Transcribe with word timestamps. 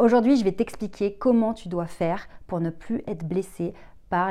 Aujourd'hui, 0.00 0.36
je 0.36 0.42
vais 0.42 0.50
t'expliquer 0.50 1.14
comment 1.14 1.54
tu 1.54 1.68
dois 1.68 1.86
faire 1.86 2.26
pour 2.48 2.58
ne 2.58 2.70
plus 2.70 3.04
être 3.06 3.24
blessé 3.24 3.74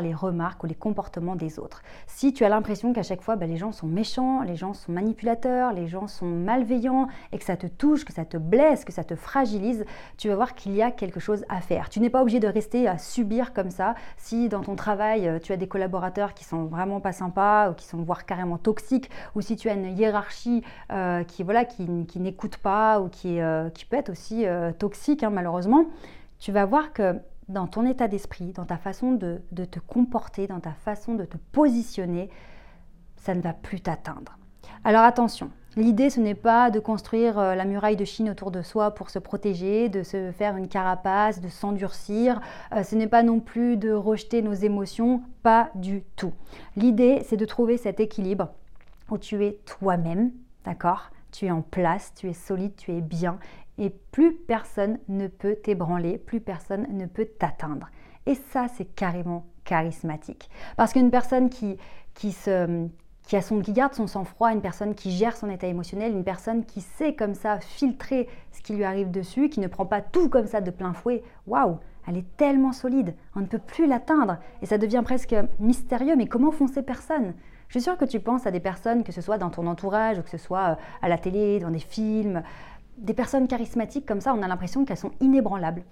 les 0.02 0.13
remarques 0.13 0.64
ou 0.64 0.67
les 0.67 0.75
comportements 0.75 1.36
des 1.36 1.59
autres. 1.59 1.82
Si 2.08 2.33
tu 2.33 2.46
as 2.46 2.50
l'impression 2.50 2.93
qu'à 2.93 3.04
chaque 3.04 3.22
fois 3.22 3.35
bah, 3.35 3.45
les 3.45 3.58
gens 3.58 3.72
sont 3.72 3.88
méchants, 3.88 4.42
les 4.42 4.56
gens 4.56 4.74
sont 4.74 4.92
manipulateurs, 4.92 5.74
les 5.74 5.88
gens 5.88 6.08
sont 6.08 6.25
malveillants 6.25 7.08
et 7.32 7.38
que 7.38 7.43
ça 7.43 7.58
te 7.58 7.67
touche, 7.67 8.05
que 8.05 8.14
ça 8.14 8.25
te 8.25 8.38
blesse, 8.38 8.86
que 8.86 8.91
ça 8.91 9.04
te 9.04 9.16
fragilise, 9.16 9.86
tu 10.18 10.30
vas 10.30 10.36
voir 10.36 10.55
qu'il 10.55 10.73
y 10.73 10.82
a 10.82 10.91
quelque 10.91 11.20
chose 11.20 11.46
à 11.50 11.61
faire. 11.61 11.89
Tu 11.89 12.00
n'es 12.00 12.09
pas 12.09 12.21
obligé 12.21 12.39
de 12.39 12.47
rester 12.47 12.88
à 12.88 12.97
subir 12.97 13.54
comme 13.54 13.69
ça. 13.69 13.96
Si 14.18 14.50
dans 14.50 14.61
ton 14.61 14.75
travail 14.75 15.27
euh, 15.27 15.39
tu 15.39 15.51
as 15.51 15.57
des 15.57 15.68
collaborateurs 15.68 16.34
qui 16.34 16.43
sont 16.43 16.65
vraiment 16.65 17.00
pas 17.00 17.11
sympas 17.11 17.71
ou 17.71 17.73
qui 17.73 17.86
sont 17.86 18.02
voire 18.02 18.25
carrément 18.25 18.57
toxiques, 18.57 19.09
ou 19.36 19.41
si 19.41 19.55
tu 19.55 19.70
as 19.70 19.73
une 19.73 19.97
hiérarchie 19.97 20.63
euh, 20.91 21.23
qui 21.23 21.43
voilà 21.43 21.65
qui, 21.65 21.84
n'écoute 22.15 22.57
pas 22.57 23.02
ou 23.02 23.09
qui, 23.09 23.39
euh, 23.41 23.70
peut 23.89 23.97
être 23.97 24.09
aussi 24.09 24.45
toxique 24.79 25.23
hein, 25.23 25.29
malheureusement, 25.29 25.86
tu 26.39 26.52
vas 26.52 26.65
voir 26.65 26.93
que 26.93 27.15
dans 27.47 27.68
ton 27.68 27.86
état 27.86 28.07
d'esprit, 28.07 28.54
dans 28.54 28.65
ta 28.65 28.78
façon 28.78 29.14
de, 29.14 29.42
te 29.65 29.79
comporter, 29.79 30.47
dans 30.47 30.60
ta 30.60 30.74
façon 30.74 31.15
de 31.15 31.25
te 31.25 31.38
positionner, 31.51 32.30
ça 33.18 33.36
ne 33.36 33.42
va 33.42 33.54
plus 33.54 33.82
t'atteindre. 33.82 34.38
Alors 34.84 35.04
attention, 35.04 35.50
l'idée 35.76 36.10
ce 36.10 36.20
n'est 36.20 36.36
pas 36.36 36.70
de 36.72 36.80
construire 36.80 37.40
euh, 37.40 37.56
la 37.56 37.66
muraille 37.66 37.96
de 37.96 38.06
Chine 38.06 38.30
autour 38.30 38.52
de 38.52 38.62
soi 38.62 38.92
pour 38.92 39.10
se 39.10 39.20
protéger, 39.20 39.88
de 39.88 40.04
se 40.04 40.32
faire 40.32 40.58
une 40.58 40.68
carapace, 40.68 41.40
de 41.40 41.48
s'endurcir, 41.48 42.42
euh, 42.74 42.84
ce 42.84 42.96
n'est 42.96 43.08
pas 43.08 43.24
non 43.24 43.40
plus 43.40 43.78
de 43.78 43.92
rejeter 43.92 44.42
nos 44.42 44.54
émotions, 44.54 45.22
pas 45.42 45.70
du 45.76 46.04
tout. 46.16 46.34
L'idée 46.76 47.22
c'est 47.26 47.38
de 47.38 47.46
trouver 47.46 47.78
cet 47.78 48.00
équilibre 48.00 48.50
où 49.10 49.18
tu 49.18 49.46
es 49.46 49.60
toi-même, 49.66 50.32
d'accord? 50.66 51.12
Tu 51.32 51.46
es 51.46 51.52
en 51.52 51.62
place, 51.62 52.14
tu 52.16 52.30
es 52.30 52.34
solide, 52.34 52.76
tu 52.76 52.92
es 52.92 53.02
bien 53.02 53.40
et 53.77 53.90
plus 53.90 54.36
personne 54.36 55.00
ne 55.08 55.27
peut 55.27 55.55
t'ébranler, 55.55 56.18
plus 56.18 56.41
personne 56.41 56.88
ne 56.91 57.05
peut 57.05 57.26
t'atteindre. 57.26 57.90
Et 58.26 58.36
ça, 58.36 58.68
c'est 58.68 58.86
carrément 58.86 59.45
charismatique. 59.66 60.50
Parce 60.78 60.94
qu'une 60.94 61.11
personne 61.11 61.50
qui, 61.50 61.78
qui, 62.14 62.31
se, 62.31 62.88
a 63.31 63.42
son, 63.42 63.61
qui 63.61 63.73
garde 63.73 63.94
son 63.94 64.08
sang-froid, 64.08 64.52
une 64.52 64.61
personne 64.61 64.95
qui 64.95 65.11
gère 65.11 65.36
son 65.36 65.50
état 65.50 65.67
émotionnel, 65.67 66.14
une 66.14 66.23
personne 66.23 66.66
qui 66.66 66.81
sait 66.81 67.16
comme 67.16 67.33
ça 67.33 67.59
filtrer 67.59 68.30
ce 68.52 68.61
qui 68.61 68.73
lui 68.73 68.83
arrive 68.83 69.11
dessus, 69.11 69.50
qui 69.50 69.59
ne 69.59 69.67
prend 69.67 69.86
pas 69.86 70.02
tout 70.02 70.30
comme 70.30 70.48
ça 70.48 70.61
de 70.61 70.72
plein 70.72 70.94
fouet, 70.94 71.23
waouh, 71.48 71.80
elle 72.08 72.17
est 72.17 72.38
tellement 72.38 72.73
solide, 72.73 73.16
on 73.36 73.42
ne 73.42 73.45
peut 73.45 73.59
plus 73.59 73.88
l'atteindre. 73.88 74.38
Et 74.61 74.66
ça 74.66 74.78
devient 74.78 75.02
presque 75.03 75.36
mystérieux, 75.59 76.16
mais 76.16 76.28
comment 76.28 76.52
font 76.52 76.67
ces 76.67 76.83
personnes? 76.83 77.33
Je 77.70 77.80
suis 77.80 77.86
sûre 77.86 77.98
que 77.98 78.05
tu 78.05 78.20
penses 78.20 78.45
à 78.45 78.52
des 78.52 78.59
personnes, 78.59 79.03
que 79.03 79.11
ce 79.11 79.22
soit 79.22 79.38
dans 79.39 79.50
ton 79.50 79.66
entourage, 79.66 80.20
ou 80.20 80.22
que 80.22 80.30
ce 80.30 80.38
soit 80.38 80.72
euh, 80.72 80.76
à 81.02 81.09
la 81.09 81.17
télé, 81.17 81.59
dans 81.59 81.72
des 81.72 81.80
films, 81.80 82.44
des 83.04 83.14
personnes 83.14 83.48
charismatiques 83.48 84.06
comme 84.06 84.22
ça, 84.22 84.34
on 84.34 84.42
a 84.42 84.48
l'impression 84.48 84.86
qu'elles 84.86 84.98
sont 84.98 85.12
inébranlables. 85.20 85.84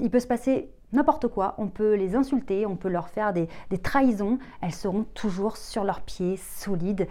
Il 0.00 0.10
peut 0.10 0.20
se 0.20 0.26
passer 0.26 0.70
n'importe 0.92 1.28
quoi, 1.28 1.54
on 1.58 1.68
peut 1.68 1.94
les 1.94 2.14
insulter, 2.14 2.66
on 2.66 2.76
peut 2.76 2.88
leur 2.88 3.08
faire 3.08 3.32
des, 3.32 3.48
des 3.70 3.78
trahisons, 3.78 4.38
elles 4.60 4.72
seront 4.74 5.04
toujours 5.14 5.56
sur 5.56 5.82
leurs 5.82 6.02
pieds, 6.02 6.36
solides. 6.36 7.08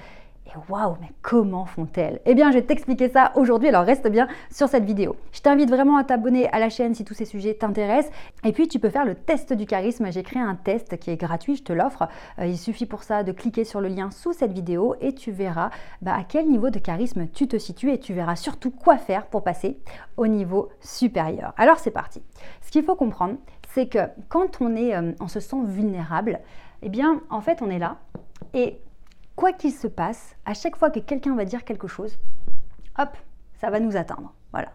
Et 0.48 0.72
waouh, 0.72 0.96
mais 1.02 1.10
comment 1.22 1.66
font-elles? 1.66 2.22
Eh 2.26 2.34
bien, 2.34 2.52
je 2.52 2.58
vais 2.58 2.64
t'expliquer 2.64 3.10
ça 3.10 3.34
aujourd'hui, 3.36 3.68
alors 3.68 3.84
reste 3.84 4.08
bien 4.08 4.28
sur 4.50 4.70
cette 4.70 4.86
vidéo. 4.86 5.18
Je 5.34 5.42
t'invite 5.42 5.70
vraiment 5.70 5.98
à 5.98 6.06
t'abonner 6.06 6.48
à 6.52 6.60
la 6.60 6.70
chaîne 6.70 6.96
si 6.96 7.04
tous 7.04 7.14
ces 7.14 7.26
sujets 7.26 7.54
t'intéressent. 7.54 8.14
Et 8.46 8.54
puis, 8.54 8.70
tu 8.70 8.80
peux 8.80 8.90
faire 8.90 9.04
le 9.04 9.16
test 9.16 9.52
du 9.52 9.66
charisme. 9.66 10.10
J'ai 10.10 10.24
créé 10.24 10.42
un 10.42 10.56
test 10.56 10.98
qui 11.00 11.12
est 11.12 11.18
gratuit, 11.18 11.58
je 11.58 11.64
te 11.64 11.74
l'offre. 11.74 12.08
Euh, 12.40 12.46
il 12.46 12.58
suffit 12.58 12.86
pour 12.86 13.04
ça 13.04 13.24
de 13.24 13.34
cliquer 13.34 13.66
sur 13.66 13.82
le 13.82 13.90
lien 13.90 14.10
sous 14.10 14.32
cette 14.32 14.54
vidéo 14.54 14.96
et 15.02 15.14
tu 15.14 15.32
verras 15.32 15.70
bah, 16.02 16.16
à 16.18 16.24
quel 16.24 16.48
niveau 16.48 16.70
de 16.70 16.80
charisme 16.80 17.28
tu 17.28 17.48
te 17.50 17.58
situes 17.58 17.92
et 17.92 18.00
tu 18.00 18.14
verras 18.14 18.38
surtout 18.38 18.72
quoi 18.72 18.98
faire 18.98 19.26
pour 19.26 19.44
passer 19.44 19.80
au 20.16 20.28
niveau 20.28 20.70
supérieur. 20.80 21.54
Alors, 21.58 21.80
c'est 21.80 21.92
parti. 21.92 22.24
Ce 22.62 22.72
qu'il 22.72 22.84
faut 22.84 22.96
comprendre, 22.96 23.36
c'est 23.74 23.88
que 23.88 24.00
quand 24.30 24.62
on, 24.62 24.78
est, 24.78 24.96
euh, 24.96 25.12
on 25.20 25.28
se 25.28 25.42
sent 25.42 25.58
vulnérable, 25.66 26.40
eh 26.84 26.90
bien, 26.90 27.22
en 27.30 27.42
fait, 27.42 27.62
on 27.62 27.70
est 27.70 27.80
là 27.80 27.98
et 28.54 28.80
quoi 29.38 29.54
qu'il 29.54 29.72
se 29.72 29.88
passe, 29.88 30.36
à 30.46 30.54
chaque 30.54 30.76
fois 30.76 30.90
que 30.90 31.00
quelqu'un 31.00 31.36
va 31.36 31.46
dire 31.46 31.64
quelque 31.64 31.88
chose, 31.88 32.20
hop, 32.98 33.16
ça 33.62 33.70
va 33.70 33.80
nous 33.80 33.96
atteindre. 33.96 34.34
Voilà. 34.52 34.70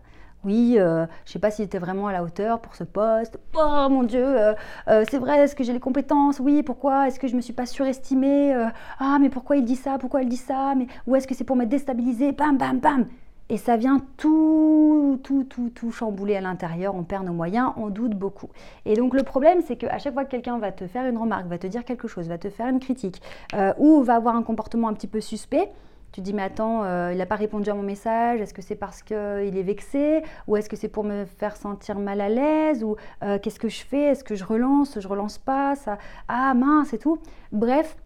Oui, 0.45 0.77
euh, 0.78 1.06
je 1.25 1.31
ne 1.31 1.33
sais 1.34 1.39
pas 1.39 1.50
s'il 1.50 1.65
était 1.65 1.78
vraiment 1.78 2.06
à 2.06 2.12
la 2.12 2.23
hauteur 2.23 2.61
pour 2.61 2.75
ce 2.75 2.84
poste. 2.84 3.39
Oh 3.55 3.87
mon 3.91 4.05
Dieu, 4.05 4.25
euh, 4.25 4.55
euh, 4.89 5.05
c'est 5.09 5.19
vrai, 5.19 5.39
est-ce 5.41 5.55
que 5.55 5.62
j'ai 5.62 5.73
les 5.73 5.81
compétences? 5.81 6.41
Oui, 6.41 6.62
pourquoi? 6.62 7.09
Est-ce 7.09 7.21
que 7.21 7.27
je 7.27 7.33
ne 7.33 7.37
me 7.37 7.43
suis 7.43 7.53
pas 7.53 7.67
surestimée? 7.67 8.55
Ah, 8.99 9.19
mais 9.21 9.28
pourquoi 9.28 9.56
il 9.56 9.65
dit 9.65 9.77
ça? 9.77 9.99
Pourquoi 9.99 10.23
il 10.23 10.28
dit 10.28 10.37
ça? 10.37 10.75
Mais, 10.77 10.87
Ou 11.06 11.17
est-ce 11.17 11.27
que 11.27 11.34
c'est 11.34 11.44
pour 11.44 11.56
me 11.56 11.67
déstabiliser? 11.67 12.33
Bam, 12.33 12.56
bam, 12.56 12.79
bam 12.79 13.06
et 13.53 13.59
ça 13.59 13.77
vient 13.77 14.01
tout, 14.17 15.21
tout, 15.23 15.45
tout, 15.45 15.71
tout 15.75 15.93
chambouler 15.93 16.37
à 16.37 16.41
l'intérieur, 16.41 16.95
on 16.95 17.03
perd 17.03 17.27
nos 17.27 17.35
moyens, 17.35 17.73
on 17.77 17.91
doute 17.91 18.15
beaucoup. 18.15 18.49
Et 18.87 18.95
donc 18.95 19.13
le 19.13 19.25
problème, 19.25 19.61
c'est 19.61 19.77
qu'à 19.77 19.99
chaque 19.99 20.15
fois 20.15 20.25
que 20.25 20.31
quelqu'un 20.31 20.59
va 20.59 20.73
te 20.73 20.87
faire 20.87 21.07
une 21.07 21.19
remarque, 21.19 21.47
va 21.49 21.59
te 21.59 21.67
dire 21.67 21.85
quelque 21.85 22.09
chose, 22.09 22.29
va 22.29 22.39
te 22.39 22.49
faire 22.49 22.69
une 22.69 22.81
critique, 22.81 23.21
euh, 23.53 23.75
ou 23.77 24.03
va 24.03 24.15
avoir 24.15 24.37
un 24.37 24.43
comportement 24.43 24.89
un 24.89 24.95
petit 24.95 25.07
peu 25.07 25.21
suspect, 25.21 25.71
tu 26.12 26.23
te 26.23 26.25
dis 26.25 26.33
mais 26.33 26.45
attends, 26.45 26.85
euh, 26.85 27.11
il 27.12 27.19
n'a 27.19 27.27
pas 27.27 27.37
répondu 27.37 27.69
à 27.69 27.75
mon 27.75 27.83
message, 27.83 28.41
est-ce 28.41 28.55
que 28.55 28.62
c'est 28.62 28.75
parce 28.75 29.03
qu'il 29.03 29.17
est 29.17 29.62
vexé, 29.62 30.23
ou 30.49 30.57
est-ce 30.57 30.71
que 30.71 30.77
c'est 30.77 30.89
pour 30.89 31.05
me 31.05 31.27
faire 31.27 31.55
sentir 31.55 31.99
mal 31.99 32.23
à 32.23 32.31
l'aise, 32.31 32.83
ou 32.83 32.97
euh, 33.23 33.39
qu'est-ce 33.39 33.61
que 33.61 33.69
je 33.69 33.85
fais, 33.85 34.12
est-ce 34.12 34.25
que 34.25 34.35
je 34.35 34.45
relance, 34.45 34.99
je 34.99 35.07
relance 35.07 35.37
pas, 35.37 35.75
ça, 35.77 35.99
ah 36.27 36.55
mince 36.55 36.95
et 36.95 36.99
tout. 36.99 37.19
Bref, 37.53 37.99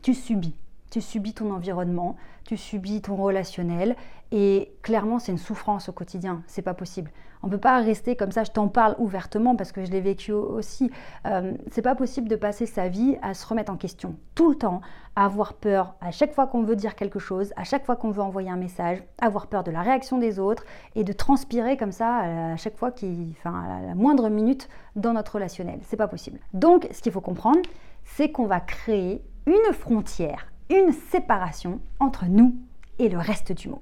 tu 0.00 0.14
subis 0.14 0.54
tu 0.90 1.00
subis 1.00 1.34
ton 1.34 1.50
environnement, 1.50 2.16
tu 2.44 2.56
subis 2.56 3.02
ton 3.02 3.16
relationnel 3.16 3.96
et 4.32 4.72
clairement 4.82 5.18
c'est 5.18 5.32
une 5.32 5.38
souffrance 5.38 5.88
au 5.88 5.92
quotidien, 5.92 6.42
c'est 6.46 6.62
pas 6.62 6.74
possible. 6.74 7.10
On 7.42 7.48
peut 7.48 7.58
pas 7.58 7.78
rester 7.78 8.16
comme 8.16 8.32
ça, 8.32 8.44
je 8.44 8.50
t'en 8.50 8.66
parle 8.66 8.96
ouvertement 8.98 9.54
parce 9.54 9.70
que 9.70 9.84
je 9.84 9.90
l'ai 9.90 10.00
vécu 10.00 10.32
aussi. 10.32 10.90
Euh, 11.26 11.52
c'est 11.70 11.82
pas 11.82 11.94
possible 11.94 12.28
de 12.28 12.34
passer 12.34 12.66
sa 12.66 12.88
vie 12.88 13.16
à 13.22 13.34
se 13.34 13.46
remettre 13.46 13.70
en 13.70 13.76
question 13.76 14.16
tout 14.34 14.50
le 14.50 14.56
temps, 14.56 14.80
à 15.14 15.26
avoir 15.26 15.54
peur 15.54 15.94
à 16.00 16.10
chaque 16.10 16.32
fois 16.32 16.46
qu'on 16.46 16.62
veut 16.62 16.76
dire 16.76 16.96
quelque 16.96 17.18
chose, 17.18 17.52
à 17.56 17.64
chaque 17.64 17.84
fois 17.84 17.94
qu'on 17.94 18.10
veut 18.10 18.22
envoyer 18.22 18.50
un 18.50 18.56
message, 18.56 19.02
avoir 19.20 19.46
peur 19.46 19.62
de 19.64 19.70
la 19.70 19.82
réaction 19.82 20.18
des 20.18 20.38
autres 20.38 20.64
et 20.94 21.04
de 21.04 21.12
transpirer 21.12 21.76
comme 21.76 21.92
ça 21.92 22.52
à 22.52 22.56
chaque 22.56 22.76
fois 22.76 22.90
enfin 23.38 23.62
à 23.62 23.86
la 23.86 23.94
moindre 23.94 24.28
minute 24.28 24.68
dans 24.96 25.12
notre 25.12 25.34
relationnel. 25.34 25.78
C'est 25.82 25.96
pas 25.96 26.08
possible. 26.08 26.40
Donc 26.52 26.88
ce 26.90 27.02
qu'il 27.02 27.12
faut 27.12 27.20
comprendre, 27.20 27.60
c'est 28.04 28.32
qu'on 28.32 28.46
va 28.46 28.60
créer 28.60 29.22
une 29.46 29.72
frontière 29.72 30.46
une 30.68 30.92
séparation 30.92 31.80
entre 32.00 32.26
nous 32.26 32.54
et 32.98 33.08
le 33.08 33.18
reste 33.18 33.52
du 33.52 33.68
monde. 33.68 33.80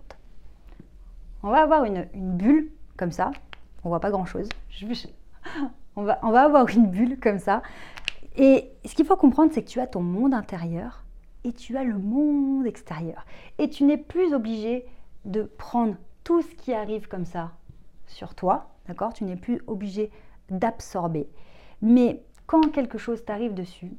On 1.46 1.50
va 1.50 1.60
avoir 1.60 1.84
une, 1.84 2.06
bulle 2.14 2.70
comme 2.96 3.12
ça. 3.12 3.30
On 3.84 3.90
voit 3.90 4.00
pas 4.00 4.10
grand-chose. 4.10 4.48
On 5.96 6.02
va, 6.02 6.18
on 6.22 6.32
va 6.32 6.42
avoir 6.42 6.68
une 6.70 6.88
bulle 6.88 7.20
comme 7.20 7.38
ça. 7.38 7.62
Et 8.34 8.72
ce 8.84 8.96
qu'il 8.96 9.04
faut 9.04 9.14
comprendre, 9.14 9.52
c'est 9.54 9.62
que 9.62 9.68
tu 9.68 9.78
as 9.78 9.86
ton 9.86 10.00
monde 10.00 10.34
intérieur 10.34 11.04
et 11.44 11.52
tu 11.52 11.76
as 11.76 11.84
le 11.84 11.98
monde 11.98 12.66
extérieur. 12.66 13.24
Et 13.58 13.70
tu 13.70 13.84
n'es 13.84 13.96
plus 13.96 14.34
obligé 14.34 14.86
de 15.24 15.44
prendre 15.44 15.94
tout 16.24 16.42
ce 16.42 16.52
qui 16.56 16.74
arrive 16.74 17.06
comme 17.06 17.26
ça 17.26 17.52
sur 18.08 18.34
toi, 18.34 18.70
d'accord? 18.88 19.12
Tu 19.12 19.22
n'es 19.22 19.36
plus 19.36 19.60
obligé 19.68 20.10
d'absorber. 20.50 21.28
Mais 21.80 22.24
quand 22.48 22.72
quelque 22.72 22.98
chose 22.98 23.24
t'arrive 23.24 23.54
dessus, 23.54 23.92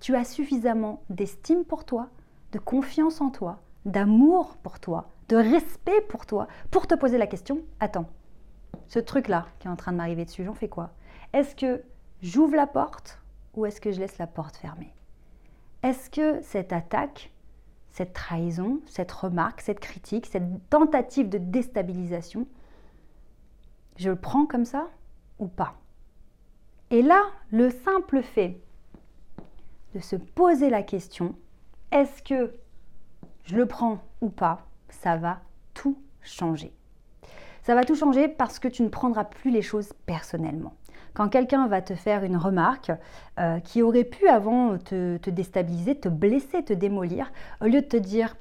tu 0.00 0.16
as 0.16 0.24
suffisamment 0.24 1.04
d'estime 1.10 1.64
pour 1.64 1.84
toi, 1.84 2.08
de 2.50 2.58
confiance 2.58 3.20
en 3.20 3.30
toi, 3.30 3.60
d'amour 3.84 4.56
pour 4.64 4.80
toi, 4.80 5.13
de 5.28 5.36
respect 5.36 6.00
pour 6.02 6.26
toi, 6.26 6.48
pour 6.70 6.86
te 6.86 6.94
poser 6.94 7.18
la 7.18 7.26
question, 7.26 7.62
attends, 7.80 8.08
ce 8.86 8.98
truc-là 8.98 9.46
qui 9.58 9.68
est 9.68 9.70
en 9.70 9.76
train 9.76 9.92
de 9.92 9.96
m'arriver 9.96 10.24
dessus, 10.24 10.44
j'en 10.44 10.54
fais 10.54 10.68
quoi? 10.68 10.90
Est-ce 11.32 11.56
que 11.56 11.82
j'ouvre 12.22 12.56
la 12.56 12.66
porte 12.66 13.20
ou 13.54 13.66
est-ce 13.66 13.80
que 13.80 13.92
je 13.92 14.00
laisse 14.00 14.18
la 14.18 14.26
porte 14.26 14.56
fermée? 14.56 14.94
Est-ce 15.82 16.10
que 16.10 16.40
cette 16.42 16.72
attaque, 16.72 17.32
cette 17.90 18.12
trahison, 18.12 18.80
cette 18.86 19.12
remarque, 19.12 19.60
cette 19.60 19.80
critique, 19.80 20.26
cette 20.26 20.68
tentative 20.68 21.28
de 21.28 21.38
déstabilisation, 21.38 22.46
je 23.96 24.10
le 24.10 24.16
prends 24.16 24.46
comme 24.46 24.64
ça 24.64 24.88
ou 25.38 25.46
pas? 25.46 25.74
Et 26.90 27.02
là, 27.02 27.22
le 27.50 27.70
simple 27.70 28.22
fait 28.22 28.60
de 29.94 30.00
se 30.00 30.16
poser 30.16 30.70
la 30.70 30.82
question, 30.82 31.34
est-ce 31.92 32.22
que 32.22 32.54
je 33.44 33.56
le 33.56 33.66
prends 33.66 34.02
ou 34.20 34.28
pas 34.28 34.66
Ça 35.02 35.16
va 35.16 35.40
tout 35.74 35.98
changer. 36.22 36.72
Ça 37.62 37.74
va 37.74 37.84
tout 37.84 37.94
changer 37.94 38.28
parce 38.28 38.58
que 38.58 38.68
tu 38.68 38.82
ne 38.82 38.88
prendras 38.88 39.24
plus 39.24 39.50
les 39.50 39.62
choses 39.62 39.92
personnellement. 40.06 40.74
Quand 41.14 41.28
quelqu'un 41.28 41.66
va 41.68 41.80
te 41.80 41.94
faire 41.94 42.24
une 42.24 42.36
remarque 42.36 42.92
euh, 43.38 43.60
qui 43.60 43.82
aurait 43.82 44.04
pu 44.04 44.28
avant 44.28 44.76
te, 44.78 45.30
déstabiliser, 45.30 45.94
te 45.94 46.08
blesser, 46.08 46.64
te 46.64 46.72
démolir, 46.72 47.32
au 47.60 47.66
lieu 47.66 47.80
de 47.80 47.86
te 47.86 47.96
dire 47.96 48.36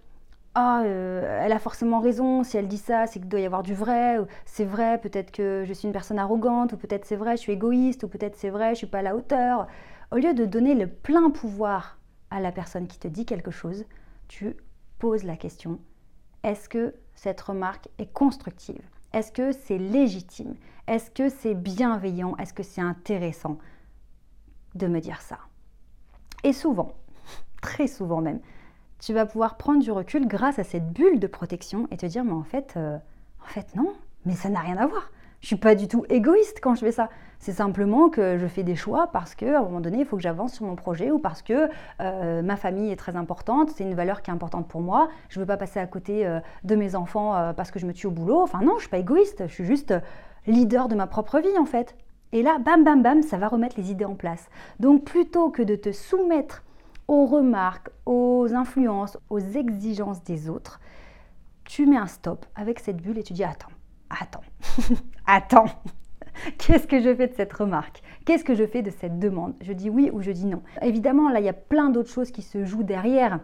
ah, 0.55 0.81
euh, 0.83 1.41
elle 1.43 1.51
a 1.51 1.59
forcément 1.59 1.99
raison, 1.99 2.43
si 2.43 2.57
elle 2.57 2.67
dit 2.67 2.77
ça, 2.77 3.07
c'est 3.07 3.19
qu'il 3.19 3.29
doit 3.29 3.39
y 3.39 3.45
avoir 3.45 3.63
du 3.63 3.73
vrai, 3.73 4.19
c'est 4.45 4.65
vrai, 4.65 4.99
peut-être 4.99 5.31
que 5.31 5.63
je 5.65 5.73
suis 5.73 5.87
une 5.87 5.93
personne 5.93 6.19
arrogante, 6.19 6.73
ou 6.73 6.77
peut-être 6.77 7.05
c'est 7.05 7.15
vrai, 7.15 7.37
je 7.37 7.41
suis 7.41 7.53
égoïste, 7.53 8.03
ou 8.03 8.07
peut-être 8.07 8.35
c'est 8.35 8.51
vrai, 8.51 8.71
je 8.71 8.79
suis 8.79 8.87
pas 8.87 8.99
à 8.99 9.01
la 9.01 9.15
hauteur. 9.15 9.67
Au 10.11 10.17
lieu 10.17 10.33
de 10.33 10.45
donner 10.45 10.75
le 10.75 10.87
plein 10.87 11.31
pouvoir 11.31 11.97
à 12.29 12.39
la 12.39 12.51
personne 12.51 12.87
qui 12.87 12.99
te 12.99 13.07
dit 13.07 13.25
quelque 13.25 13.51
chose, 13.51 13.85
tu 14.27 14.55
poses 14.99 15.23
la 15.23 15.37
question 15.37 15.79
est-ce 16.43 16.69
que 16.69 16.93
cette 17.15 17.41
remarque 17.41 17.87
est 17.97 18.11
constructive? 18.11 18.81
Est-ce 19.13 19.31
que 19.31 19.51
c'est 19.51 19.77
légitime? 19.77 20.55
Est-ce 20.87 21.11
que 21.11 21.29
c'est 21.29 21.53
bienveillant? 21.53 22.35
Est-ce 22.37 22.53
que 22.53 22.63
c'est 22.63 22.81
intéressant 22.81 23.57
de 24.75 24.87
me 24.87 24.99
dire 24.99 25.21
ça? 25.21 25.37
Et 26.43 26.51
souvent, 26.51 26.93
très 27.61 27.87
souvent 27.87 28.21
même, 28.21 28.39
tu 28.99 29.13
vas 29.13 29.25
pouvoir 29.25 29.57
prendre 29.57 29.81
du 29.81 29.91
recul 29.91 30.27
grâce 30.27 30.59
à 30.59 30.63
cette 30.63 30.91
bulle 30.91 31.19
de 31.19 31.27
protection 31.27 31.87
et 31.91 31.97
te 31.97 32.05
dire, 32.05 32.23
mais 32.23 32.31
en 32.31 32.43
fait, 32.43 32.73
euh, 32.77 32.97
en 33.41 33.47
fait 33.47 33.75
non, 33.75 33.93
mais 34.25 34.33
ça 34.33 34.49
n'a 34.49 34.61
rien 34.61 34.77
à 34.77 34.87
voir. 34.87 35.11
Je 35.43 35.47
suis 35.47 35.57
pas 35.57 35.75
du 35.75 35.89
tout 35.89 36.05
égoïste 36.09 36.59
quand 36.61 36.73
je 36.73 36.79
fais 36.79 36.93
ça. 36.93 37.09
C'est 37.37 37.51
simplement 37.51 38.07
que 38.07 38.37
je 38.37 38.47
fais 38.47 38.63
des 38.63 38.77
choix 38.77 39.07
parce 39.11 39.35
qu'à 39.35 39.59
un 39.59 39.61
moment 39.61 39.81
donné, 39.81 39.99
il 39.99 40.05
faut 40.05 40.15
que 40.15 40.21
j'avance 40.23 40.53
sur 40.53 40.65
mon 40.65 40.77
projet 40.77 41.11
ou 41.11 41.19
parce 41.19 41.41
que 41.41 41.67
euh, 41.99 42.41
ma 42.41 42.55
famille 42.55 42.91
est 42.93 42.95
très 42.95 43.17
importante, 43.17 43.69
c'est 43.69 43.83
une 43.83 43.93
valeur 43.93 44.21
qui 44.21 44.31
est 44.31 44.33
importante 44.33 44.69
pour 44.69 44.79
moi. 44.79 45.09
Je 45.27 45.37
ne 45.37 45.43
veux 45.43 45.47
pas 45.47 45.57
passer 45.57 45.81
à 45.81 45.85
côté 45.85 46.25
euh, 46.25 46.39
de 46.63 46.75
mes 46.75 46.95
enfants 46.95 47.53
parce 47.57 47.71
que 47.71 47.79
je 47.79 47.85
me 47.85 47.91
tue 47.91 48.07
au 48.07 48.11
boulot. 48.11 48.39
Enfin 48.39 48.61
non, 48.61 48.75
je 48.77 48.83
suis 48.83 48.89
pas 48.89 48.99
égoïste, 48.99 49.43
je 49.45 49.53
suis 49.53 49.65
juste 49.65 49.93
leader 50.47 50.87
de 50.87 50.95
ma 50.95 51.07
propre 51.07 51.39
vie 51.39 51.57
en 51.59 51.65
fait. 51.65 51.97
Et 52.31 52.41
là, 52.41 52.57
bam, 52.59 52.85
bam, 52.85 53.03
bam, 53.03 53.21
ça 53.21 53.35
va 53.35 53.49
remettre 53.49 53.75
les 53.77 53.91
idées 53.91 54.05
en 54.05 54.15
place. 54.15 54.47
Donc 54.79 55.03
plutôt 55.03 55.49
que 55.49 55.61
de 55.61 55.75
te 55.75 55.91
soumettre 55.91 56.63
aux 57.09 57.25
remarques, 57.25 57.89
aux 58.05 58.47
influences, 58.53 59.17
aux 59.29 59.39
exigences 59.39 60.23
des 60.23 60.49
autres, 60.49 60.79
tu 61.65 61.85
mets 61.85 61.97
un 61.97 62.07
stop 62.07 62.45
avec 62.55 62.79
cette 62.79 63.01
bulle 63.01 63.17
et 63.17 63.23
tu 63.23 63.33
dis 63.33 63.43
attends, 63.43 63.72
attends, 64.19 64.43
attends. 65.25 65.65
Qu'est-ce 66.57 66.87
que 66.87 66.99
je 66.99 67.13
fais 67.13 67.27
de 67.27 67.35
cette 67.35 67.53
remarque? 67.53 68.01
Qu'est-ce 68.25 68.43
que 68.43 68.55
je 68.55 68.65
fais 68.65 68.81
de 68.81 68.89
cette 68.89 69.19
demande? 69.19 69.53
Je 69.61 69.71
dis 69.71 69.89
oui 69.89 70.09
ou 70.11 70.21
je 70.21 70.31
dis 70.31 70.45
non. 70.45 70.63
Évidemment, 70.81 71.29
là, 71.29 71.39
il 71.39 71.45
y 71.45 71.49
a 71.49 71.53
plein 71.53 71.89
d'autres 71.89 72.09
choses 72.09 72.31
qui 72.31 72.41
se 72.41 72.65
jouent 72.65 72.83
derrière 72.83 73.39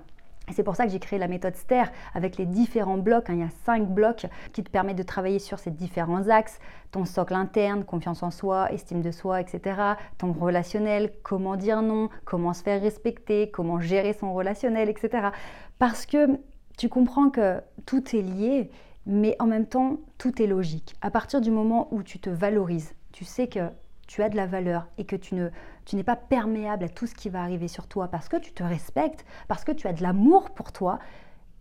c'est 0.54 0.64
pour 0.64 0.76
ça 0.76 0.86
que 0.86 0.92
j'ai 0.92 1.00
créé 1.00 1.20
la 1.20 1.28
méthode 1.28 1.56
STER 1.56 1.84
avec 2.14 2.38
les 2.38 2.46
différents 2.46 2.98
blocs. 2.98 3.30
Hein. 3.30 3.34
il 3.36 3.40
y 3.40 3.44
a 3.44 3.50
cinq 3.66 3.88
blocs 3.88 4.26
qui 4.54 4.64
te 4.64 4.70
permettent 4.70 4.98
de 4.98 5.04
travailler 5.04 5.40
sur 5.40 5.60
ces 5.60 5.72
différents 5.72 6.28
axes. 6.30 6.60
Ton 6.92 7.06
socle 7.06 7.36
interne, 7.36 7.84
confiance 7.84 8.24
en 8.24 8.32
soi, 8.32 8.72
estime 8.72 9.02
de 9.02 9.12
soi, 9.12 9.42
etc. 9.42 9.80
Ton 10.18 10.34
relationnel, 10.34 11.12
comment 11.24 11.56
dire 11.56 11.82
non, 11.82 12.10
comment 12.26 12.54
se 12.54 12.64
faire 12.64 12.82
respecter, 12.82 13.52
comment 13.52 13.80
gérer 13.80 14.14
son 14.14 14.34
relationnel, 14.34 14.90
etc. 14.90 15.30
Parce 15.78 16.06
que 16.06 16.40
tu 16.78 16.90
comprends 16.90 17.30
que 17.30 17.62
tout 17.86 18.16
est 18.16 18.22
lié, 18.22 18.72
mais 19.06 19.36
en 19.40 19.48
même 19.48 19.66
temps, 19.66 19.98
tout 20.18 20.42
est 20.42 20.48
logique. 20.48 20.96
À 21.02 21.12
partir 21.12 21.42
du 21.42 21.52
moment 21.52 21.88
où 21.92 22.04
tu 22.04 22.20
te 22.20 22.30
valorises, 22.30 22.94
tu 23.12 23.26
sais 23.26 23.48
que 23.48 23.70
tu 24.08 24.24
as 24.24 24.30
de 24.30 24.36
la 24.36 24.48
valeur 24.48 24.88
et 24.98 25.06
que 25.06 25.16
tu 25.16 25.36
ne 25.36 25.50
tu 25.86 25.96
n'es 25.96 26.04
pas 26.04 26.16
perméable 26.16 26.84
à 26.84 26.90
tout 26.90 27.08
ce 27.08 27.16
qui 27.16 27.30
va 27.30 27.42
arriver 27.42 27.68
sur 27.68 27.88
toi 27.88 28.08
parce 28.08 28.30
que 28.30 28.38
tu 28.38 28.54
te 28.54 28.64
respectes, 28.64 29.26
parce 29.48 29.64
que 29.64 29.72
tu 29.72 29.88
as 29.88 29.94
de 29.94 30.04
l'amour 30.04 30.52
pour 30.52 30.72
toi, 30.72 31.00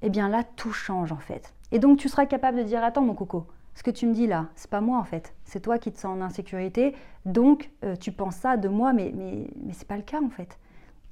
eh 0.03 0.11
bien 0.11 0.29
là 0.29 0.45
tout 0.57 0.73
change 0.73 1.13
en 1.13 1.19
fait. 1.19 1.55
Et 1.73 1.79
donc 1.79 1.99
tu 1.99 2.09
seras 2.09 2.27
capable 2.27 2.59
de 2.59 2.63
dire 2.63 2.83
attends 2.85 3.03
mon 3.03 3.15
coco, 3.15 3.47
ce 3.75 3.83
que 3.83 3.91
tu 3.91 4.07
me 4.07 4.15
dis 4.15 4.27
là, 4.27 4.47
c'est 4.55 4.71
pas 4.71 4.81
moi 4.81 4.99
en 4.99 5.05
fait, 5.05 5.35
c'est 5.45 5.61
toi 5.61 5.79
qui 5.79 5.93
te 5.93 5.99
sens 5.99 6.19
en 6.19 6.21
insécurité, 6.23 6.95
donc 7.25 7.71
euh, 7.85 7.97
tu 7.97 8.13
penses 8.13 8.37
ça 8.37 8.57
de 8.57 8.69
moi, 8.69 8.93
mais 8.93 9.13
mais 9.15 9.47
mais 9.65 9.73
c'est 9.73 9.89
pas 9.89 9.97
le 9.97 10.03
cas 10.03 10.21
en 10.23 10.31
fait. 10.31 10.59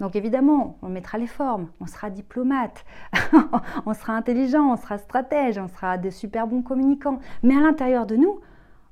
Donc 0.00 0.14
évidemment, 0.14 0.78
on 0.82 0.88
mettra 0.88 1.19
les 1.19 1.26
formes, 1.26 1.69
on 1.81 1.87
sera 1.87 2.10
diplomate, 2.10 2.84
on 3.87 3.94
sera 3.94 4.14
intelligent, 4.14 4.72
on 4.72 4.76
sera 4.76 4.98
stratège, 4.98 5.58
on 5.58 5.69
sera 5.69 5.96
des 5.96 6.10
super 6.10 6.46
bons 6.46 6.62
communicants. 6.62 7.19
Mais 7.43 7.56
à 7.56 7.60
l'intérieur 7.60 8.06
de 8.06 8.16
nous, 8.16 8.40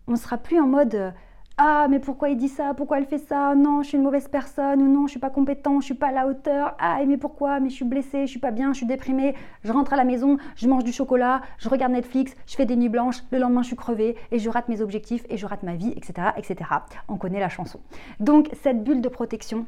on 0.06 0.16
sera 0.16 0.38
plus 0.38 0.58
en 0.60 0.66
mode 0.66 0.94
euh, 0.94 1.10
ah, 1.56 1.86
mais 1.88 2.00
pourquoi 2.00 2.30
il 2.30 2.36
dit 2.36 2.48
ça? 2.48 2.74
Pourquoi 2.74 2.98
elle 2.98 3.06
fait 3.06 3.18
ça? 3.18 3.54
Non, 3.54 3.82
je 3.82 3.88
suis 3.88 3.96
une 3.96 4.02
mauvaise 4.02 4.26
personne 4.26 4.82
ou 4.82 4.88
non, 4.92 5.06
je 5.06 5.12
suis 5.12 5.20
pas 5.20 5.30
compétent, 5.30 5.78
je 5.78 5.84
suis 5.84 5.94
pas 5.94 6.08
à 6.08 6.12
la 6.12 6.26
hauteur. 6.26 6.74
Ah, 6.80 6.98
mais 7.06 7.16
pourquoi? 7.16 7.60
Mais 7.60 7.70
je 7.70 7.76
suis 7.76 7.84
blessée, 7.84 8.22
je 8.22 8.30
suis 8.30 8.40
pas 8.40 8.50
bien, 8.50 8.72
je 8.72 8.78
suis 8.78 8.86
déprimée. 8.86 9.36
Je 9.62 9.70
rentre 9.70 9.92
à 9.92 9.96
la 9.96 10.02
maison, 10.02 10.36
je 10.56 10.66
mange 10.66 10.82
du 10.82 10.92
chocolat, 10.92 11.42
je 11.58 11.68
regarde 11.68 11.92
Netflix, 11.92 12.34
je 12.48 12.56
fais 12.56 12.66
des 12.66 12.74
nuits 12.74 12.88
blanches. 12.88 13.22
Le 13.30 13.38
lendemain, 13.38 13.62
je 13.62 13.68
suis 13.68 13.76
crevée 13.76 14.16
et 14.32 14.40
je 14.40 14.50
rate 14.50 14.68
mes 14.68 14.80
objectifs 14.80 15.24
et 15.28 15.36
je 15.36 15.46
rate 15.46 15.62
ma 15.62 15.76
vie, 15.76 15.92
etc., 15.96 16.30
etc. 16.36 16.70
On 17.06 17.18
connaît 17.18 17.38
la 17.38 17.48
chanson. 17.48 17.78
Donc 18.18 18.50
cette 18.60 18.82
bulle 18.82 19.00
de 19.00 19.08
protection, 19.08 19.66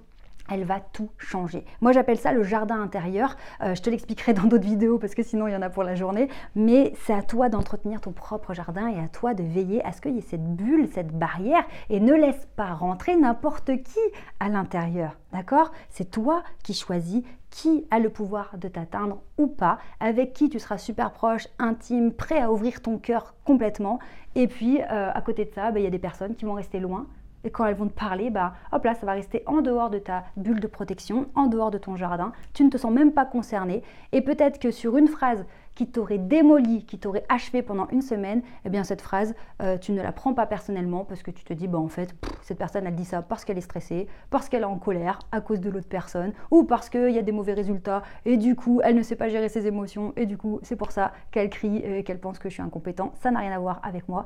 elle 0.48 0.64
va 0.64 0.81
tout 0.81 1.10
changer. 1.19 1.64
Moi 1.81 1.93
j'appelle 1.93 2.19
ça 2.19 2.32
le 2.32 2.43
jardin 2.43 2.81
intérieur. 2.81 3.37
Euh, 3.62 3.75
je 3.75 3.82
te 3.82 3.90
l'expliquerai 3.90 4.32
dans 4.32 4.44
d'autres 4.44 4.64
vidéos 4.64 4.98
parce 4.98 5.14
que 5.14 5.22
sinon 5.22 5.46
il 5.46 5.52
y 5.52 5.56
en 5.56 5.62
a 5.62 5.70
pour 5.70 5.82
la 5.82 5.94
journée. 5.94 6.28
Mais 6.54 6.93
c'est 7.04 7.14
à 7.14 7.22
toi 7.22 7.48
d'entretenir 7.48 8.00
ton 8.00 8.12
propre 8.12 8.54
jardin 8.54 8.88
et 8.88 8.98
à 8.98 9.08
toi 9.08 9.34
de 9.34 9.43
veiller 9.43 9.84
à 9.84 9.93
ce 9.93 10.00
qu'il 10.00 10.14
y 10.14 10.19
ait 10.19 10.22
cette 10.22 10.44
bulle, 10.44 10.88
cette 10.93 11.16
barrière 11.16 11.64
et 11.90 12.00
ne 12.00 12.14
laisse 12.14 12.46
pas 12.56 12.75
rentrer 12.75 13.16
n'importe 13.16 13.82
qui 13.82 14.00
à 14.40 14.48
l'intérieur. 14.48 15.16
D'accord? 15.32 15.72
C'est 15.90 16.10
toi 16.10 16.43
qui 16.62 16.75
choisis 16.75 17.22
qui 17.50 17.87
a 17.90 17.99
le 17.99 18.10
pouvoir 18.10 18.58
de 18.58 18.69
t'atteindre 18.69 19.22
ou 19.38 19.46
pas, 19.46 19.78
avec 20.00 20.32
qui 20.32 20.49
tu 20.49 20.58
seras 20.58 20.78
super 20.78 21.12
proche, 21.12 21.49
intime, 21.58 22.12
prêt 22.12 22.38
à 22.38 22.52
ouvrir 22.52 22.82
ton 22.82 22.99
cœur 22.99 23.34
complètement. 23.44 23.99
Et 24.34 24.46
puis 24.46 24.81
euh, 24.81 25.10
à 25.12 25.20
côté 25.22 25.44
de 25.46 25.50
ça, 25.54 25.70
bah, 25.70 25.81
il 25.81 25.84
y 25.84 25.87
a 25.87 25.90
des 25.90 25.99
personnes 25.99 26.34
qui 26.34 26.44
vont 26.44 26.54
rester 26.54 26.81
loin 26.81 27.06
et 27.46 27.50
quand 27.50 27.64
elles 27.64 27.76
vont 27.76 27.87
te 27.87 27.94
parler, 27.94 28.28
bah, 28.28 28.54
hop 28.72 28.84
là, 28.84 28.94
ça 28.94 29.06
va 29.06 29.12
rester 29.12 29.44
en 29.46 29.62
dehors 29.62 29.88
de 29.88 30.00
ta 30.00 30.25
bulle 30.37 30.58
de 30.58 30.66
protection, 30.66 31.28
en 31.37 31.46
dehors 31.46 31.70
de 31.70 31.78
ton 31.78 31.94
jardin. 31.94 32.32
Tu 32.52 32.64
ne 32.64 32.70
te 32.70 32.76
sens 32.76 32.93
même 32.93 33.12
pas 33.12 33.25
concerné. 33.25 33.84
Et 34.10 34.20
peut-être 34.20 34.58
que 34.58 34.72
sur 34.72 34.96
une 34.96 35.06
phrase 35.06 35.46
qui 35.76 35.87
t'aurait 35.87 36.19
démoli, 36.19 36.84
qui 36.87 36.98
t'aurait 36.98 37.25
achevé 37.28 37.62
pendant 37.62 37.87
une 37.90 38.02
semaine, 38.02 38.43
eh 38.64 38.69
bien 38.69 38.82
cette 38.82 39.00
phrase, 39.00 39.37
euh, 39.62 39.78
tu 39.78 39.93
ne 39.93 40.02
la 40.02 40.10
prends 40.10 40.34
pas 40.34 40.46
personnellement 40.46 41.04
parce 41.04 41.22
que 41.22 41.31
tu 41.31 41.44
te 41.44 41.52
dis, 41.52 41.69
bah 41.69 41.78
en 41.78 41.87
fait, 41.87 42.16
cette 42.43 42.58
personne, 42.58 42.84
elle 42.84 42.96
dit 42.96 43.04
ça 43.04 43.22
parce 43.22 43.44
qu'elle 43.44 43.58
est 43.58 43.60
stressée, 43.60 44.08
parce 44.31 44.49
qu'elle 44.49 44.62
est 44.62 44.64
en 44.64 44.78
colère 44.78 45.20
à 45.31 45.40
cause 45.40 45.60
de 45.60 45.70
l'autre 45.70 45.88
personne, 45.88 46.32
ou 46.50 46.64
parce 46.64 46.88
qu'il 46.88 47.10
y 47.10 47.19
a 47.19 47.22
des 47.22 47.31
mauvais 47.31 47.52
résultats, 47.52 48.02
et 48.25 48.38
du 48.38 48.56
coup, 48.56 48.81
elle 48.82 48.96
ne 48.96 49.02
sait 49.02 49.16
pas 49.16 49.28
gérer 49.28 49.49
ses 49.49 49.69
émotions, 49.69 50.12
et 50.16 50.26
du 50.26 50.37
coup, 50.37 50.58
c'est 50.62 50.76
pour 50.76 50.90
ça 50.90 51.12
qu'elle 51.31 51.50
crie 51.50 51.76
et 51.76 52.02
qu'elle 52.02 52.19
pense 52.19 52.40
que 52.40 52.49
je 52.49 52.54
suis 52.54 52.62
incompétent. 52.62 53.12
Ça 53.20 53.31
n'a 53.31 53.38
rien 53.38 53.52
à 53.52 53.58
voir 53.60 53.81
avec 53.84 54.08
moi. 54.08 54.25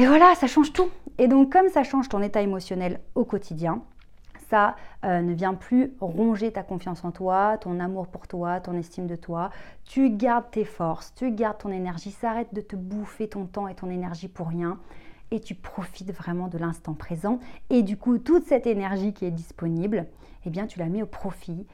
Et 0.00 0.06
voilà, 0.06 0.34
ça 0.36 0.46
change 0.46 0.72
tout. 0.72 0.90
Et 1.18 1.26
donc 1.26 1.50
comme 1.52 1.68
ça 1.68 1.82
change 1.82 2.08
ton 2.08 2.22
état 2.22 2.40
émotionnel 2.40 3.00
au 3.16 3.24
quotidien, 3.24 3.82
ça 4.48 4.76
euh, 5.04 5.20
ne 5.20 5.34
vient 5.34 5.54
plus 5.54 5.92
ronger 6.00 6.52
ta 6.52 6.62
confiance 6.62 7.04
en 7.04 7.10
toi, 7.10 7.58
ton 7.58 7.80
amour 7.80 8.06
pour 8.06 8.28
toi, 8.28 8.60
ton 8.60 8.74
estime 8.74 9.08
de 9.08 9.16
toi. 9.16 9.50
Tu 9.84 10.10
gardes 10.10 10.50
tes 10.52 10.64
forces, 10.64 11.12
tu 11.16 11.32
gardes 11.32 11.58
ton 11.58 11.70
énergie, 11.70 12.12
ça 12.12 12.30
arrête 12.30 12.54
de 12.54 12.60
te 12.60 12.76
bouffer 12.76 13.28
ton 13.28 13.46
temps 13.46 13.66
et 13.66 13.74
ton 13.74 13.90
énergie 13.90 14.28
pour 14.28 14.48
rien. 14.48 14.78
Et 15.32 15.40
tu 15.40 15.56
profites 15.56 16.12
vraiment 16.12 16.46
de 16.46 16.58
l'instant 16.58 16.94
présent. 16.94 17.40
Et 17.68 17.82
du 17.82 17.96
coup, 17.96 18.18
toute 18.18 18.44
cette 18.44 18.68
énergie 18.68 19.12
qui 19.12 19.24
est 19.24 19.32
disponible, 19.32 20.06
eh 20.46 20.50
bien, 20.50 20.66
tu 20.68 20.78
la 20.78 20.86
mets 20.86 21.02
au 21.02 21.06
profit 21.06 21.66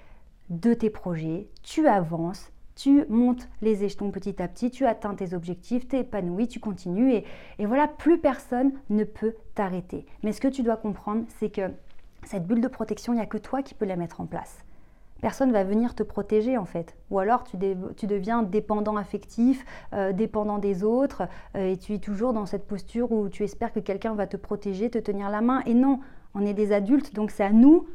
de 0.48 0.72
tes 0.72 0.90
projets, 0.90 1.46
tu 1.62 1.86
avances, 1.86 2.50
tu 2.74 3.04
montes 3.08 3.48
les 3.62 3.84
échelons 3.84 4.10
petit 4.10 4.42
à 4.42 4.48
petit, 4.48 4.70
tu 4.70 4.86
atteins 4.86 5.14
tes 5.14 5.34
objectifs, 5.34 5.86
tu 5.88 5.96
es 5.96 6.00
épanoui, 6.00 6.48
tu 6.48 6.60
continues 6.60 7.12
et, 7.12 7.24
et 7.58 7.66
voilà, 7.66 7.86
plus 7.88 8.18
personne 8.18 8.72
ne 8.90 9.04
peut 9.04 9.34
t'arrêter. 9.54 10.06
Mais 10.22 10.32
ce 10.32 10.40
que 10.40 10.48
tu 10.48 10.62
dois 10.62 10.76
comprendre, 10.76 11.24
c'est 11.38 11.50
que 11.50 11.70
cette 12.24 12.46
bulle 12.46 12.60
de 12.60 12.68
protection, 12.68 13.12
il 13.12 13.16
n'y 13.16 13.22
a 13.22 13.26
que 13.26 13.38
toi 13.38 13.62
qui 13.62 13.74
peux 13.74 13.84
la 13.84 13.96
mettre 13.96 14.20
en 14.20 14.26
place. 14.26 14.64
Personne 15.20 15.52
va 15.52 15.64
venir 15.64 15.94
te 15.94 16.02
protéger 16.02 16.58
en 16.58 16.66
fait. 16.66 16.96
Ou 17.10 17.18
alors 17.18 17.44
tu, 17.44 17.56
tu 17.96 18.06
deviens 18.06 18.42
dépendant 18.42 18.96
affectif, 18.96 19.64
euh, 19.94 20.12
dépendant 20.12 20.58
des 20.58 20.84
autres, 20.84 21.22
euh, 21.56 21.72
et 21.72 21.76
tu 21.76 21.94
es 21.94 21.98
toujours 21.98 22.32
dans 22.32 22.44
cette 22.44 22.66
posture 22.66 23.10
où 23.10 23.28
tu 23.28 23.42
espères 23.42 23.72
que 23.72 23.80
quelqu'un 23.80 24.14
va 24.14 24.26
te 24.26 24.36
protéger, 24.36 24.90
te 24.90 24.98
tenir 24.98 25.30
la 25.30 25.40
main. 25.40 25.62
Et 25.64 25.74
non, 25.74 26.00
on 26.34 26.44
est 26.44 26.52
des 26.52 26.72
adultes, 26.72 27.14
donc 27.14 27.30
c'est 27.30 27.44
à 27.44 27.52
nous 27.52 27.86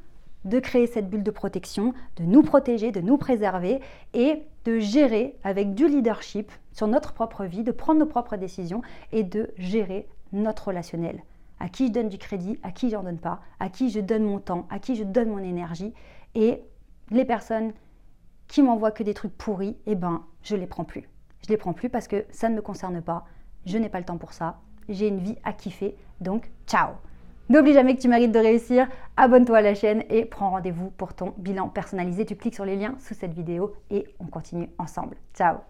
de 0.45 0.59
créer 0.59 0.87
cette 0.87 1.09
bulle 1.09 1.23
de 1.23 1.31
protection, 1.31 1.93
de 2.15 2.23
nous 2.23 2.41
protéger, 2.41 2.91
de 2.91 3.01
nous 3.01 3.17
préserver 3.17 3.81
et 4.13 4.43
de 4.65 4.79
gérer 4.79 5.35
avec 5.43 5.73
du 5.73 5.87
leadership 5.87 6.51
sur 6.71 6.87
notre 6.87 7.13
propre 7.13 7.45
vie, 7.45 7.63
de 7.63 7.71
prendre 7.71 7.99
nos 7.99 8.05
propres 8.05 8.37
décisions 8.37 8.81
et 9.11 9.23
de 9.23 9.51
gérer 9.57 10.07
notre 10.31 10.67
relationnel. 10.67 11.23
À 11.59 11.67
qui 11.67 11.87
je 11.87 11.91
donne 11.91 12.07
du 12.07 12.17
crédit, 12.17 12.57
à 12.63 12.71
qui 12.71 12.89
j'en 12.89 13.03
donne 13.03 13.17
pas, 13.17 13.41
à 13.59 13.69
qui 13.69 13.89
je 13.89 13.99
donne 13.99 14.23
mon 14.23 14.39
temps, 14.39 14.65
à 14.69 14.79
qui 14.79 14.95
je 14.95 15.03
donne 15.03 15.29
mon 15.29 15.39
énergie. 15.39 15.93
Et 16.35 16.61
les 17.11 17.25
personnes 17.25 17.73
qui 18.47 18.61
m'envoient 18.61 18.91
que 18.91 19.03
des 19.03 19.13
trucs 19.13 19.37
pourris, 19.37 19.77
eh 19.85 19.95
ben, 19.95 20.23
je 20.41 20.55
les 20.55 20.67
prends 20.67 20.85
plus. 20.85 21.09
Je 21.43 21.49
les 21.49 21.57
prends 21.57 21.73
plus 21.73 21.89
parce 21.89 22.07
que 22.07 22.25
ça 22.31 22.49
ne 22.49 22.55
me 22.55 22.61
concerne 22.61 23.01
pas. 23.01 23.25
Je 23.65 23.77
n'ai 23.77 23.89
pas 23.89 23.99
le 23.99 24.05
temps 24.05 24.17
pour 24.17 24.33
ça. 24.33 24.59
J'ai 24.87 25.07
une 25.07 25.19
vie 25.19 25.35
à 25.43 25.53
kiffer. 25.53 25.95
Donc, 26.21 26.49
ciao 26.65 26.93
N'oublie 27.49 27.73
jamais 27.73 27.95
que 27.95 28.01
tu 28.01 28.07
mérites 28.07 28.31
de 28.31 28.39
réussir, 28.39 28.87
abonne-toi 29.17 29.57
à 29.57 29.61
la 29.61 29.73
chaîne 29.73 30.03
et 30.09 30.25
prends 30.25 30.51
rendez-vous 30.51 30.91
pour 30.91 31.13
ton 31.13 31.33
bilan 31.37 31.67
personnalisé. 31.67 32.25
Tu 32.25 32.35
cliques 32.35 32.55
sur 32.55 32.65
les 32.65 32.75
liens 32.75 32.95
sous 32.99 33.15
cette 33.15 33.33
vidéo 33.33 33.73
et 33.89 34.05
on 34.19 34.25
continue 34.25 34.69
ensemble. 34.77 35.15
Ciao 35.33 35.59